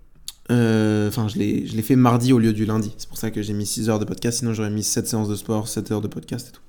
euh, 0.50 1.08
enfin, 1.08 1.28
je 1.28 1.38
l'ai 1.38 1.82
fait 1.82 1.96
mardi 1.96 2.32
au 2.32 2.38
lieu 2.38 2.52
du 2.52 2.64
lundi. 2.64 2.92
C'est 2.98 3.08
pour 3.08 3.18
ça 3.18 3.30
que 3.30 3.42
j'ai 3.42 3.52
mis 3.52 3.66
6 3.66 3.88
heures 3.88 3.98
de 3.98 4.04
podcast. 4.04 4.38
Sinon, 4.38 4.52
j'aurais 4.52 4.70
mis 4.70 4.82
7 4.82 5.06
séances 5.06 5.28
de 5.28 5.36
sport, 5.36 5.68
7 5.68 5.92
heures 5.92 6.00
de 6.00 6.08
podcast 6.08 6.48
et 6.48 6.52
tout. 6.52 6.62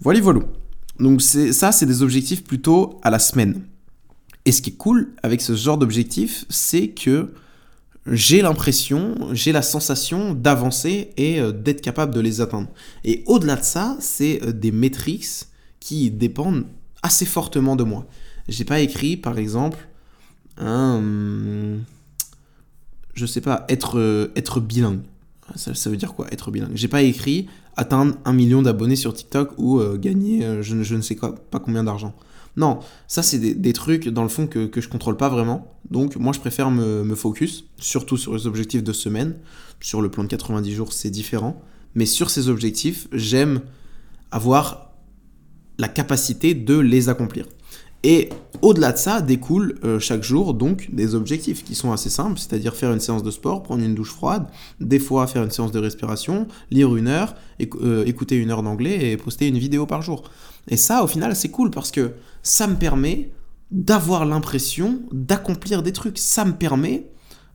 Voilà, 0.00 0.20
voilà. 0.20 0.40
Donc, 0.98 1.22
ça, 1.22 1.72
c'est 1.72 1.86
des 1.86 2.02
objectifs 2.02 2.44
plutôt 2.44 3.00
à 3.02 3.10
la 3.10 3.18
semaine. 3.18 3.62
Et 4.44 4.52
ce 4.52 4.62
qui 4.62 4.70
est 4.70 4.76
cool 4.76 5.14
avec 5.22 5.40
ce 5.40 5.54
genre 5.54 5.78
d'objectif, 5.78 6.44
c'est 6.48 6.88
que 6.88 7.32
j'ai 8.06 8.42
l'impression, 8.42 9.14
j'ai 9.32 9.52
la 9.52 9.62
sensation 9.62 10.34
d'avancer 10.34 11.10
et 11.16 11.40
euh, 11.40 11.52
d'être 11.52 11.80
capable 11.80 12.14
de 12.14 12.20
les 12.20 12.42
atteindre. 12.42 12.68
Et 13.02 13.24
au-delà 13.26 13.56
de 13.56 13.64
ça, 13.64 13.96
c'est 13.98 14.42
euh, 14.42 14.52
des 14.52 14.72
métriques 14.72 15.46
qui 15.80 16.10
dépendent 16.10 16.66
assez 17.02 17.24
fortement 17.24 17.76
de 17.76 17.84
moi. 17.84 18.06
J'ai 18.46 18.64
pas 18.64 18.80
écrit, 18.80 19.16
par 19.16 19.38
exemple, 19.38 19.88
un 20.58 21.80
je 23.14 23.26
sais 23.26 23.40
pas, 23.40 23.64
être, 23.68 23.98
euh, 23.98 24.32
être 24.36 24.60
bilingue. 24.60 25.00
Ça, 25.56 25.90
veut 25.90 25.96
dire 25.96 26.14
quoi, 26.14 26.26
être 26.32 26.50
bilingue? 26.50 26.72
J'ai 26.74 26.88
pas 26.88 27.02
écrit 27.02 27.48
atteindre 27.76 28.16
un 28.24 28.32
million 28.32 28.62
d'abonnés 28.62 28.96
sur 28.96 29.12
TikTok 29.12 29.52
ou 29.58 29.78
euh, 29.78 29.96
gagner 29.98 30.44
euh, 30.44 30.62
je, 30.62 30.74
ne 30.74 31.02
sais 31.02 31.16
quoi, 31.16 31.34
pas 31.34 31.58
combien 31.58 31.84
d'argent. 31.84 32.14
Non, 32.56 32.78
ça 33.08 33.22
c'est 33.22 33.38
des, 33.38 33.54
des, 33.54 33.72
trucs 33.72 34.08
dans 34.08 34.22
le 34.22 34.28
fond 34.28 34.46
que, 34.46 34.66
que 34.66 34.80
je 34.80 34.88
contrôle 34.88 35.16
pas 35.16 35.28
vraiment. 35.28 35.74
Donc 35.90 36.16
moi 36.16 36.32
je 36.32 36.40
préfère 36.40 36.70
me, 36.70 37.02
me, 37.02 37.14
focus, 37.14 37.64
surtout 37.78 38.16
sur 38.16 38.34
les 38.34 38.46
objectifs 38.46 38.82
de 38.84 38.92
semaine. 38.92 39.36
Sur 39.80 40.00
le 40.00 40.10
plan 40.10 40.22
de 40.22 40.28
90 40.28 40.72
jours 40.72 40.92
c'est 40.92 41.10
différent. 41.10 41.60
Mais 41.94 42.06
sur 42.06 42.30
ces 42.30 42.48
objectifs, 42.48 43.08
j'aime 43.12 43.60
avoir 44.30 44.92
la 45.78 45.88
capacité 45.88 46.54
de 46.54 46.78
les 46.78 47.08
accomplir. 47.08 47.46
Et 48.04 48.28
au-delà 48.60 48.92
de 48.92 48.98
ça, 48.98 49.22
découlent 49.22 49.78
euh, 49.82 49.98
chaque 49.98 50.22
jour 50.22 50.52
donc 50.52 50.88
des 50.92 51.14
objectifs 51.14 51.64
qui 51.64 51.74
sont 51.74 51.90
assez 51.90 52.10
simples, 52.10 52.38
c'est-à-dire 52.38 52.76
faire 52.76 52.92
une 52.92 53.00
séance 53.00 53.22
de 53.22 53.30
sport, 53.30 53.62
prendre 53.62 53.82
une 53.82 53.94
douche 53.94 54.10
froide, 54.10 54.46
des 54.78 54.98
fois 54.98 55.26
faire 55.26 55.42
une 55.42 55.50
séance 55.50 55.72
de 55.72 55.78
respiration, 55.78 56.46
lire 56.70 56.94
une 56.96 57.08
heure, 57.08 57.34
euh, 57.82 58.04
écouter 58.04 58.36
une 58.36 58.50
heure 58.50 58.62
d'anglais 58.62 59.10
et 59.10 59.16
poster 59.16 59.48
une 59.48 59.56
vidéo 59.56 59.86
par 59.86 60.02
jour. 60.02 60.22
Et 60.68 60.76
ça, 60.76 61.02
au 61.02 61.06
final, 61.06 61.34
c'est 61.34 61.48
cool 61.48 61.70
parce 61.70 61.90
que 61.90 62.12
ça 62.42 62.66
me 62.66 62.76
permet 62.76 63.32
d'avoir 63.70 64.26
l'impression 64.26 65.00
d'accomplir 65.10 65.82
des 65.82 65.92
trucs. 65.92 66.18
Ça 66.18 66.44
me 66.44 66.52
permet 66.52 67.06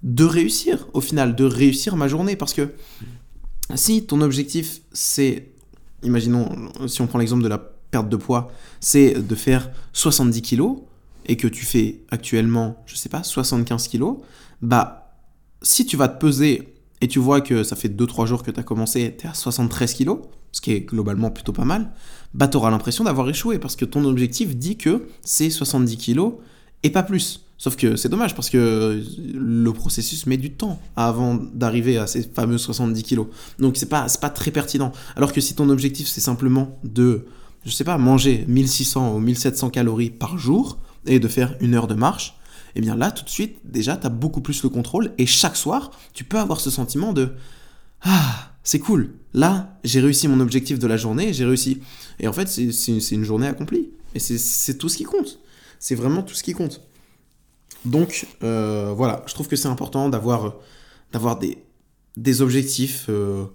de 0.01 0.25
réussir, 0.25 0.87
au 0.93 1.01
final, 1.01 1.35
de 1.35 1.43
réussir 1.43 1.95
ma 1.95 2.07
journée. 2.07 2.35
Parce 2.35 2.53
que 2.53 2.73
si 3.75 4.03
ton 4.03 4.21
objectif, 4.21 4.81
c'est, 4.93 5.51
imaginons, 6.01 6.49
si 6.87 7.01
on 7.01 7.07
prend 7.07 7.19
l'exemple 7.19 7.43
de 7.43 7.49
la 7.49 7.78
perte 7.91 8.09
de 8.09 8.15
poids, 8.15 8.51
c'est 8.79 9.13
de 9.13 9.35
faire 9.35 9.69
70 9.93 10.41
kilos 10.41 10.77
et 11.25 11.37
que 11.37 11.47
tu 11.47 11.65
fais 11.65 12.01
actuellement, 12.09 12.81
je 12.85 12.95
sais 12.95 13.09
pas, 13.09 13.23
75 13.23 13.87
kilos, 13.87 14.17
bah, 14.61 15.13
si 15.61 15.85
tu 15.85 15.97
vas 15.97 16.07
te 16.07 16.19
peser 16.19 16.73
et 17.01 17.07
tu 17.07 17.19
vois 17.19 17.41
que 17.41 17.63
ça 17.63 17.75
fait 17.75 17.89
2-3 17.89 18.25
jours 18.25 18.43
que 18.43 18.51
tu 18.51 18.59
as 18.59 18.63
commencé, 18.63 19.15
tu 19.17 19.25
es 19.25 19.29
à 19.29 19.33
73 19.33 19.93
kilos, 19.93 20.19
ce 20.51 20.61
qui 20.61 20.71
est 20.71 20.81
globalement 20.81 21.31
plutôt 21.31 21.53
pas 21.53 21.65
mal, 21.65 21.91
bah 22.33 22.47
tu 22.47 22.57
auras 22.57 22.71
l'impression 22.71 23.03
d'avoir 23.03 23.29
échoué 23.29 23.59
parce 23.59 23.75
que 23.75 23.85
ton 23.85 24.03
objectif 24.05 24.55
dit 24.55 24.77
que 24.77 25.07
c'est 25.21 25.49
70 25.49 25.97
kilos 25.97 26.33
et 26.83 26.89
pas 26.89 27.03
plus. 27.03 27.45
Sauf 27.57 27.75
que 27.75 27.97
c'est 27.97 28.07
dommage 28.07 28.35
parce 28.35 28.49
que 28.49 29.03
le 29.33 29.73
processus 29.73 30.25
met 30.25 30.37
du 30.37 30.51
temps 30.51 30.79
avant 30.95 31.35
d'arriver 31.35 31.97
à 31.97 32.07
ces 32.07 32.23
fameux 32.23 32.57
70 32.57 33.03
kilos. 33.03 33.27
Donc 33.59 33.75
c'est 33.75 33.89
pas, 33.89 34.07
pas 34.21 34.29
très 34.29 34.51
pertinent. 34.51 34.93
Alors 35.17 35.33
que 35.33 35.41
si 35.41 35.55
ton 35.55 35.69
objectif 35.69 36.07
c'est 36.07 36.21
simplement 36.21 36.79
de, 36.83 37.25
je 37.65 37.71
sais 37.71 37.83
pas, 37.83 37.97
manger 37.97 38.45
1600 38.47 39.15
ou 39.15 39.19
1700 39.19 39.69
calories 39.69 40.09
par 40.09 40.37
jour 40.37 40.79
et 41.05 41.19
de 41.19 41.27
faire 41.27 41.55
une 41.59 41.75
heure 41.75 41.87
de 41.87 41.95
marche, 41.95 42.37
eh 42.75 42.81
bien 42.81 42.95
là 42.95 43.11
tout 43.11 43.23
de 43.23 43.29
suite 43.29 43.57
déjà 43.63 43.97
tu 43.97 44.05
as 44.07 44.09
beaucoup 44.09 44.41
plus 44.41 44.63
le 44.63 44.69
contrôle 44.69 45.11
et 45.17 45.25
chaque 45.25 45.55
soir 45.55 45.91
tu 46.13 46.23
peux 46.23 46.39
avoir 46.39 46.59
ce 46.59 46.69
sentiment 46.69 47.13
de 47.13 47.33
ah 48.01 48.49
c'est 48.63 48.79
cool. 48.79 49.13
Là, 49.33 49.79
j'ai 49.83 49.99
réussi 49.99 50.27
mon 50.27 50.39
objectif 50.39 50.79
de 50.79 50.87
la 50.87 50.95
journée, 50.95 51.33
j'ai 51.33 51.45
réussi. 51.45 51.81
Et 52.19 52.27
en 52.27 52.33
fait, 52.33 52.47
c'est 52.47 53.15
une 53.15 53.23
journée 53.23 53.47
accomplie. 53.47 53.89
Et 54.13 54.19
c'est 54.19 54.77
tout 54.77 54.89
ce 54.89 54.97
qui 54.97 55.05
compte. 55.05 55.39
C'est 55.79 55.95
vraiment 55.95 56.21
tout 56.21 56.35
ce 56.35 56.43
qui 56.43 56.53
compte. 56.53 56.81
Donc, 57.85 58.27
euh, 58.43 58.93
voilà, 58.95 59.23
je 59.25 59.33
trouve 59.33 59.47
que 59.47 59.55
c'est 59.55 59.67
important 59.67 60.09
d'avoir 60.09 60.59
des, 61.39 61.57
des 62.17 62.41
objectifs 62.41 63.05
euh, 63.09 63.45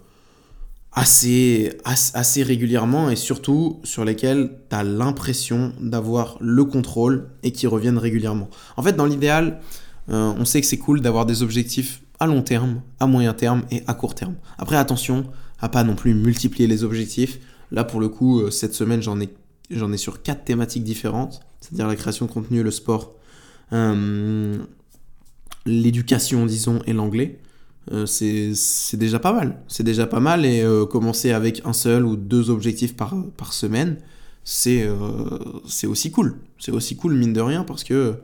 assez, 0.94 1.72
assez, 1.84 2.42
régulièrement 2.42 3.10
et 3.10 3.16
surtout 3.16 3.80
sur 3.82 4.04
lesquels 4.04 4.58
tu 4.70 4.76
as 4.76 4.84
l'impression 4.84 5.72
d'avoir 5.80 6.36
le 6.40 6.64
contrôle 6.64 7.30
et 7.42 7.50
qui 7.50 7.66
reviennent 7.66 7.98
régulièrement. 7.98 8.48
En 8.76 8.82
fait, 8.82 8.92
dans 8.92 9.06
l'idéal, 9.06 9.60
euh, 10.08 10.32
on 10.38 10.44
sait 10.44 10.60
que 10.60 10.66
c'est 10.66 10.78
cool 10.78 11.00
d'avoir 11.00 11.26
des 11.26 11.42
objectifs 11.42 12.02
à 12.20 12.26
long 12.26 12.42
terme, 12.42 12.80
à 13.00 13.06
moyen 13.06 13.34
terme 13.34 13.64
et 13.72 13.82
à 13.86 13.94
court 13.94 14.14
terme. 14.14 14.34
Après, 14.56 14.76
attention 14.76 15.24
à 15.60 15.68
pas 15.68 15.82
non 15.82 15.96
plus 15.96 16.14
multiplier 16.14 16.68
les 16.68 16.84
objectifs. 16.84 17.40
Là, 17.70 17.84
pour 17.84 18.00
le 18.00 18.08
coup, 18.08 18.40
euh, 18.40 18.50
cette 18.50 18.74
semaine, 18.74 19.02
j'en 19.02 19.20
ai, 19.20 19.30
j'en 19.70 19.92
ai 19.92 19.96
sur 19.96 20.22
quatre 20.22 20.44
thématiques 20.44 20.84
différentes, 20.84 21.40
c'est-à-dire 21.60 21.88
la 21.88 21.96
création 21.96 22.26
de 22.26 22.30
contenu, 22.30 22.62
le 22.62 22.70
sport, 22.70 23.14
euh, 23.72 24.58
l'éducation, 25.66 26.46
disons, 26.46 26.80
et 26.86 26.92
l'anglais. 26.92 27.40
Euh, 27.92 28.06
c'est, 28.06 28.96
déjà 28.96 29.18
pas 29.18 29.32
mal. 29.32 29.60
C'est 29.68 29.82
déjà 29.82 30.06
pas 30.06 30.20
mal 30.20 30.44
et 30.44 30.64
commencer 30.90 31.32
avec 31.32 31.62
un 31.64 31.72
seul 31.72 32.04
ou 32.04 32.16
deux 32.16 32.50
objectifs 32.50 32.96
par, 32.96 33.14
par 33.36 33.52
semaine, 33.52 33.96
c'est, 34.44 34.88
c'est 35.66 35.86
aussi 35.86 36.10
cool. 36.10 36.36
C'est 36.58 36.72
aussi 36.72 36.96
cool, 36.96 37.14
mine 37.14 37.32
de 37.32 37.40
rien, 37.40 37.64
parce 37.64 37.84
que 37.84 38.16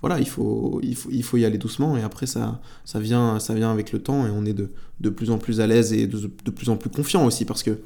voilà, 0.00 0.20
il 0.20 0.28
faut, 0.28 0.80
il, 0.82 0.94
faut, 0.94 1.08
il 1.10 1.24
faut 1.24 1.36
y 1.36 1.44
aller 1.44 1.58
doucement 1.58 1.96
et 1.96 2.02
après 2.02 2.26
ça, 2.26 2.60
ça, 2.84 3.00
vient, 3.00 3.40
ça 3.40 3.54
vient 3.54 3.72
avec 3.72 3.92
le 3.92 4.00
temps 4.00 4.26
et 4.26 4.30
on 4.30 4.44
est 4.44 4.52
de, 4.52 4.70
de 5.00 5.10
plus 5.10 5.30
en 5.30 5.38
plus 5.38 5.60
à 5.60 5.66
l'aise 5.66 5.92
et 5.92 6.06
de, 6.06 6.30
de, 6.44 6.50
plus 6.50 6.68
en 6.68 6.76
plus 6.76 6.90
confiant 6.90 7.26
aussi 7.26 7.44
parce 7.44 7.64
que 7.64 7.78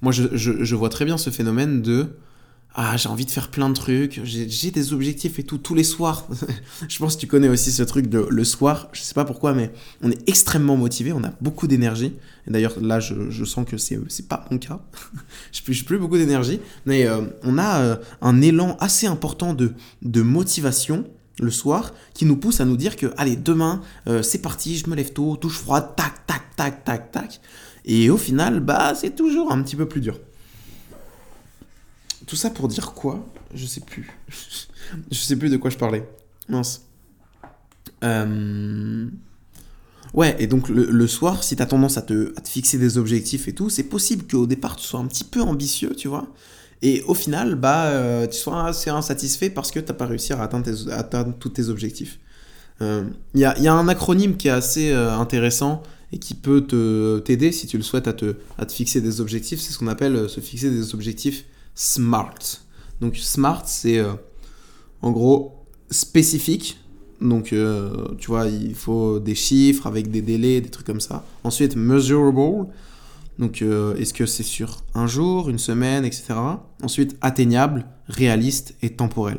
moi 0.00 0.10
je, 0.10 0.34
je 0.34 0.74
vois 0.74 0.88
très 0.88 1.04
bien 1.04 1.18
ce 1.18 1.28
phénomène 1.28 1.82
de 1.82 2.06
ah, 2.80 2.96
j'ai 2.96 3.08
envie 3.08 3.26
de 3.26 3.30
faire 3.32 3.50
plein 3.50 3.68
de 3.68 3.74
trucs, 3.74 4.20
j'ai 4.22 4.70
des 4.70 4.92
objectifs 4.92 5.40
et 5.40 5.42
tout, 5.42 5.58
tous 5.58 5.74
les 5.74 5.82
soirs. 5.82 6.28
je 6.88 6.98
pense 7.00 7.16
que 7.16 7.20
tu 7.20 7.26
connais 7.26 7.48
aussi 7.48 7.72
ce 7.72 7.82
truc 7.82 8.06
de 8.06 8.24
le 8.30 8.44
soir, 8.44 8.88
je 8.92 9.00
sais 9.00 9.14
pas 9.14 9.24
pourquoi, 9.24 9.52
mais 9.52 9.72
on 10.00 10.12
est 10.12 10.28
extrêmement 10.28 10.76
motivé, 10.76 11.12
on 11.12 11.24
a 11.24 11.32
beaucoup 11.40 11.66
d'énergie. 11.66 12.14
D'ailleurs, 12.46 12.80
là, 12.80 13.00
je, 13.00 13.44
sens 13.44 13.66
que 13.68 13.76
c'est 13.78 14.28
pas 14.28 14.44
mon 14.52 14.58
cas. 14.58 14.78
je 15.52 15.60
n'ai 15.68 15.82
plus 15.82 15.98
beaucoup 15.98 16.18
d'énergie, 16.18 16.60
mais 16.86 17.04
euh, 17.08 17.22
on 17.42 17.58
a 17.58 17.80
euh, 17.80 17.96
un 18.22 18.40
élan 18.40 18.76
assez 18.78 19.08
important 19.08 19.54
de, 19.54 19.72
de 20.02 20.22
motivation 20.22 21.04
le 21.40 21.50
soir 21.50 21.94
qui 22.14 22.26
nous 22.26 22.36
pousse 22.36 22.60
à 22.60 22.64
nous 22.64 22.76
dire 22.76 22.94
que 22.94 23.12
allez 23.16 23.34
demain 23.34 23.80
euh, 24.06 24.22
c'est 24.22 24.38
parti. 24.40 24.76
Je 24.78 24.88
me 24.88 24.94
lève 24.94 25.12
tôt 25.12 25.36
touche 25.36 25.58
froide. 25.58 25.96
Tac 25.96 26.26
tac 26.28 26.42
tac 26.54 26.84
tac 26.84 27.10
tac. 27.10 27.40
Et 27.84 28.08
au 28.08 28.16
final 28.16 28.60
bah 28.60 28.94
c'est 28.94 29.16
toujours 29.16 29.52
un 29.52 29.62
petit 29.62 29.76
peu 29.76 29.86
plus 29.86 30.00
dur 30.00 30.18
tout 32.28 32.36
ça 32.36 32.50
pour 32.50 32.68
dire 32.68 32.92
quoi? 32.92 33.26
Je 33.54 33.66
sais 33.66 33.80
plus. 33.80 34.16
Je 35.10 35.18
sais 35.18 35.36
plus 35.36 35.50
de 35.50 35.56
quoi 35.56 35.70
je 35.70 35.76
parlais. 35.76 36.08
Mince. 36.48 36.82
Euh, 38.04 39.06
ouais 40.14 40.36
et 40.38 40.46
donc 40.46 40.68
le, 40.68 41.06
soir 41.08 41.42
si 41.42 41.56
t'as 41.56 41.66
tendance 41.66 41.98
à 41.98 42.02
te, 42.02 42.32
fixer 42.44 42.78
des 42.78 42.96
objectifs 42.96 43.48
et 43.48 43.52
tout 43.52 43.70
c'est 43.70 43.82
possible 43.82 44.24
qu'au 44.30 44.46
départ 44.46 44.76
tu 44.76 44.86
sois 44.86 45.00
un 45.00 45.06
petit 45.06 45.24
peu 45.24 45.42
ambitieux 45.42 45.94
tu 45.96 46.06
vois. 46.06 46.28
Et 46.80 47.02
au 47.08 47.14
final, 47.14 47.56
bah, 47.56 47.86
euh, 47.86 48.28
tu 48.28 48.38
sois 48.38 48.68
assez 48.68 48.88
insatisfait 48.88 49.50
parce 49.50 49.72
que 49.72 49.80
tu 49.80 49.86
n'as 49.86 49.94
pas 49.94 50.06
réussi 50.06 50.32
à 50.32 50.40
atteindre, 50.40 51.34
tous 51.40 51.48
tes 51.48 51.70
objectifs. 51.70 52.20
Il 52.80 52.86
euh, 52.86 53.02
y, 53.34 53.44
a, 53.44 53.74
un 53.74 53.88
acronyme 53.88 54.36
qui 54.36 54.46
est 54.46 54.52
assez 54.52 54.92
intéressant 54.92 55.82
et 56.12 56.18
qui 56.18 56.34
peut 56.34 56.64
t'aider 57.24 57.50
si 57.50 57.66
tu 57.66 57.78
le 57.78 57.82
souhaites 57.82 58.06
à 58.06 58.12
te, 58.12 58.36
à 58.58 58.64
te 58.64 58.72
fixer 58.72 59.00
des 59.00 59.20
objectifs. 59.20 59.60
C'est 59.60 59.72
ce 59.72 59.78
qu'on 59.78 59.88
appelle 59.88 60.28
se 60.28 60.38
fixer 60.38 60.70
des 60.70 60.94
objectifs 60.94 61.44
SMART. 61.78 62.62
Donc 63.00 63.16
SMART, 63.16 63.62
c'est 63.66 64.02
en 65.00 65.12
gros 65.12 65.64
spécifique. 65.90 66.80
Donc 67.20 67.54
tu 68.18 68.26
vois, 68.26 68.46
il 68.46 68.74
faut 68.74 69.20
des 69.20 69.36
chiffres 69.36 69.86
avec 69.86 70.10
des 70.10 70.22
délais, 70.22 70.60
des 70.60 70.70
trucs 70.70 70.86
comme 70.86 71.00
ça. 71.00 71.24
Ensuite, 71.44 71.76
measurable. 71.76 72.66
Donc, 73.38 73.62
euh, 73.62 73.94
est-ce 73.96 74.12
que 74.12 74.26
c'est 74.26 74.42
sur 74.42 74.82
un 74.94 75.06
jour, 75.06 75.48
une 75.48 75.58
semaine, 75.58 76.04
etc. 76.04 76.34
Ensuite, 76.82 77.16
atteignable, 77.20 77.86
réaliste 78.08 78.74
et 78.82 78.90
temporel. 78.90 79.38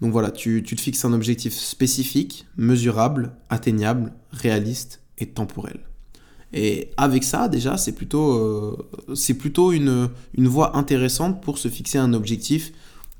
Donc 0.00 0.12
voilà, 0.12 0.30
tu, 0.30 0.62
te 0.62 0.80
fixes 0.80 1.04
un 1.04 1.12
objectif 1.12 1.52
spécifique, 1.54 2.46
mesurable, 2.56 3.32
atteignable, 3.50 4.12
réaliste 4.30 5.02
et 5.18 5.26
temporel. 5.26 5.80
Et 6.52 6.90
avec 6.96 7.24
ça, 7.24 7.48
déjà, 7.48 7.76
c'est 7.76 7.92
plutôt, 7.92 8.32
euh, 8.32 9.34
plutôt 9.38 9.72
une, 9.72 10.08
une 10.36 10.48
voie 10.48 10.76
intéressante 10.76 11.42
pour 11.42 11.58
se 11.58 11.68
fixer 11.68 11.98
un 11.98 12.14
objectif 12.14 12.72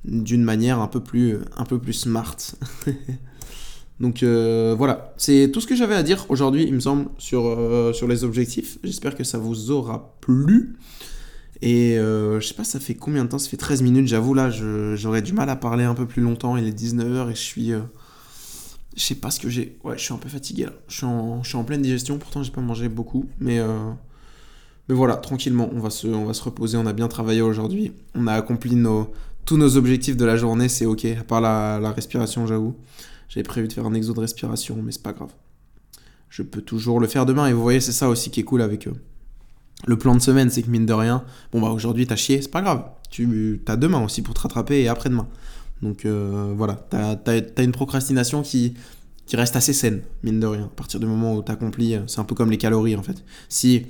d'une 0.05 0.43
manière 0.43 0.81
un 0.81 0.87
peu 0.87 1.01
plus, 1.01 1.39
un 1.57 1.65
peu 1.65 1.79
plus 1.79 1.93
smart. 1.93 2.37
Donc 4.01 4.23
euh, 4.23 4.75
voilà, 4.79 5.13
c'est 5.17 5.51
tout 5.53 5.61
ce 5.61 5.67
que 5.67 5.75
j'avais 5.75 5.97
à 5.97 6.05
dire 6.05 6.25
aujourd'hui, 6.29 6.65
il 6.65 6.73
me 6.73 6.81
semble, 6.81 7.09
sur, 7.19 7.47
euh, 7.47 7.93
sur 7.93 8.07
les 8.07 8.25
objectifs. 8.25 8.79
J'espère 8.85 9.17
que 9.17 9.25
ça 9.25 9.39
vous 9.39 9.71
aura 9.71 10.17
plu. 10.21 10.77
Et 11.61 11.97
je 11.97 12.39
sais 12.41 12.55
pas, 12.55 12.63
ça 12.63 12.79
fait 12.79 12.95
combien 12.95 13.25
de 13.25 13.31
temps? 13.31 13.39
Ça 13.39 13.51
fait 13.51 13.57
13 13.57 13.83
minutes, 13.83 14.07
j'avoue, 14.07 14.33
là, 14.33 14.49
j'aurais 14.95 15.23
du 15.23 15.33
mal 15.33 15.51
à 15.51 15.57
parler 15.57 15.83
un 15.83 15.95
peu 15.95 16.07
plus 16.07 16.23
longtemps. 16.23 16.57
Il 16.57 16.69
est 16.69 16.81
19h 16.81 17.33
et 17.33 17.35
je 17.35 17.41
suis. 17.41 17.73
Je 18.99 19.05
sais 19.05 19.15
pas 19.15 19.31
ce 19.31 19.41
que 19.41 19.49
j'ai. 19.49 19.79
Ouais, 19.85 19.97
je 19.97 20.03
suis 20.03 20.13
un 20.13 20.19
peu 20.19 20.29
fatigué 20.29 20.65
là. 20.65 20.73
Je 20.89 20.97
suis 20.97 21.07
en, 21.07 21.43
je 21.43 21.49
suis 21.49 21.65
pleine 21.65 21.83
digestion, 21.83 22.19
pourtant 22.19 22.43
j'ai 22.43 22.51
pas 22.51 22.61
mangé 22.61 22.89
beaucoup. 22.89 23.27
Mais, 23.39 23.61
mais 24.89 24.95
voilà, 24.95 25.17
tranquillement, 25.17 25.71
on 25.73 25.81
va, 25.81 25.91
se, 25.91 26.43
reposer. 26.43 26.77
On 26.77 26.87
a 26.87 26.93
bien 26.93 27.09
travaillé 27.09 27.41
aujourd'hui. 27.41 27.93
On 28.15 28.27
a 28.27 28.33
accompli 28.33 28.75
nos, 28.75 29.13
tous 29.45 29.57
nos 29.57 29.77
objectifs 29.77 30.17
de 30.17 30.25
la 30.25 30.37
journée, 30.37 30.69
c'est 30.69 30.87
ok, 30.87 31.05
à 31.05 31.25
part 31.25 31.41
la, 31.41 31.79
la 31.81 31.93
respiration, 31.93 32.47
j'avoue. 32.47 32.75
J'avais 33.29 33.45
prévu 33.45 33.69
de 33.69 33.73
faire 33.73 33.87
un 33.87 33.95
exo 33.95 34.13
de 34.15 34.21
respiration, 34.21 34.81
mais 34.83 34.93
c'est 34.93 35.03
pas 35.03 35.13
grave. 35.13 35.33
Je 36.29 36.43
peux 36.43 36.63
toujours 36.63 37.01
le 37.01 37.07
faire 37.07 37.27
demain. 37.27 37.47
Et 37.47 37.53
vous 37.53 37.63
voyez, 37.63 37.81
c'est 37.81 37.93
ça 37.93 38.09
aussi 38.09 38.31
qui 38.31 38.41
est 38.41 38.45
cool 38.45 38.63
avec 38.63 38.89
eux. 38.89 38.95
Le 39.87 39.97
plan 39.97 40.15
de 40.15 40.21
semaine, 40.21 40.51
c'est 40.51 40.63
que 40.63 40.71
mine 40.71 40.87
de 40.87 40.93
rien, 40.93 41.25
bon 41.53 41.61
bah 41.61 41.69
aujourd'hui 41.69 42.07
t'as 42.07 42.17
chié, 42.17 42.43
c'est 42.43 42.51
pas 42.51 42.63
grave. 42.63 42.85
Tu 43.11 43.63
as 43.69 43.77
demain 43.77 44.05
aussi 44.05 44.23
pour 44.23 44.35
te 44.35 44.41
rattraper 44.41 44.83
et 44.83 44.89
après-demain. 44.89 45.29
Donc 45.83 46.05
euh, 46.05 46.53
voilà, 46.57 46.75
t'as 46.75 47.17
as, 47.27 47.63
une 47.63 47.73
procrastination 47.73 48.43
qui, 48.43 48.75
qui 49.27 49.37
reste 49.37 49.57
assez 49.57 49.73
saine, 49.73 50.03
mine 50.23 50.41
de 50.41 50.47
rien. 50.47 50.65
À 50.65 50.77
partir 50.77 51.01
du 51.01 51.07
moment 51.07 51.37
où 51.37 51.43
t'accomplis, 51.43 51.97
c'est 52.07 52.21
un 52.21 52.25
peu 52.25 52.35
comme 52.35 52.51
les 52.51 52.59
calories 52.59 52.97
en 52.97 53.03
fait. 53.03 53.25
Si 53.49 53.87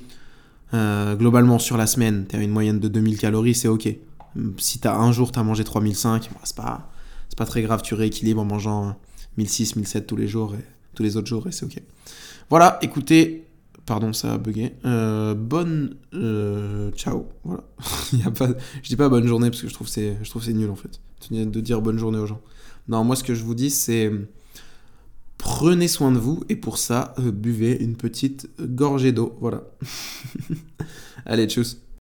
euh, 0.74 1.16
globalement 1.16 1.58
sur 1.58 1.76
la 1.76 1.86
semaine, 1.86 2.26
t'as 2.28 2.40
une 2.40 2.50
moyenne 2.50 2.78
de 2.78 2.88
2000 2.88 3.18
calories, 3.18 3.54
c'est 3.54 3.68
ok. 3.68 3.88
Si 4.58 4.78
t'as 4.78 4.96
un 4.96 5.12
jour, 5.12 5.32
t'as 5.32 5.42
mangé 5.42 5.64
3005, 5.64 6.28
c'est 6.44 6.56
pas, 6.56 6.90
pas 7.36 7.46
très 7.46 7.62
grave, 7.62 7.82
tu 7.82 7.94
rééquilibres 7.94 8.42
en 8.42 8.44
mangeant 8.44 8.96
1006, 9.38 9.76
1007 9.76 10.06
tous 10.06 10.16
les 10.16 10.28
jours 10.28 10.54
et 10.54 10.64
tous 10.94 11.02
les 11.02 11.16
autres 11.16 11.28
jours 11.28 11.46
et 11.46 11.52
c'est 11.52 11.64
ok. 11.64 11.80
Voilà, 12.50 12.78
écoutez, 12.82 13.48
Pardon, 13.88 14.12
ça 14.12 14.34
a 14.34 14.38
bugué. 14.38 14.74
Euh, 14.84 15.32
bonne. 15.32 15.96
euh, 16.12 16.90
ciao. 16.90 17.26
Voilà. 17.42 17.64
Il 18.12 18.20
y 18.20 18.22
a 18.22 18.30
pas... 18.30 18.48
Je 18.82 18.88
dis 18.88 18.96
pas 18.96 19.08
bonne 19.08 19.26
journée 19.26 19.48
parce 19.48 19.62
que 19.62 19.68
je 19.68 19.72
trouve 19.72 19.88
c'est 19.88 20.18
je 20.22 20.28
trouve 20.28 20.44
c'est 20.44 20.52
nul 20.52 20.68
en 20.68 20.76
fait. 20.76 21.00
De 21.30 21.60
dire 21.60 21.82
bonne 21.82 21.98
journée 21.98 22.18
aux 22.18 22.26
gens. 22.26 22.40
Non, 22.88 23.04
moi 23.04 23.16
ce 23.16 23.24
que 23.24 23.34
je 23.34 23.44
vous 23.44 23.54
dis 23.54 23.70
c'est. 23.70 24.10
Prenez 25.36 25.86
soin 25.86 26.10
de 26.10 26.18
vous 26.18 26.42
et 26.48 26.56
pour 26.56 26.78
ça, 26.78 27.14
euh, 27.18 27.30
buvez 27.30 27.76
une 27.80 27.96
petite 27.96 28.50
gorgée 28.60 29.12
d'eau. 29.12 29.36
Voilà. 29.40 29.62
Allez, 31.26 31.46
tchuss. 31.46 31.80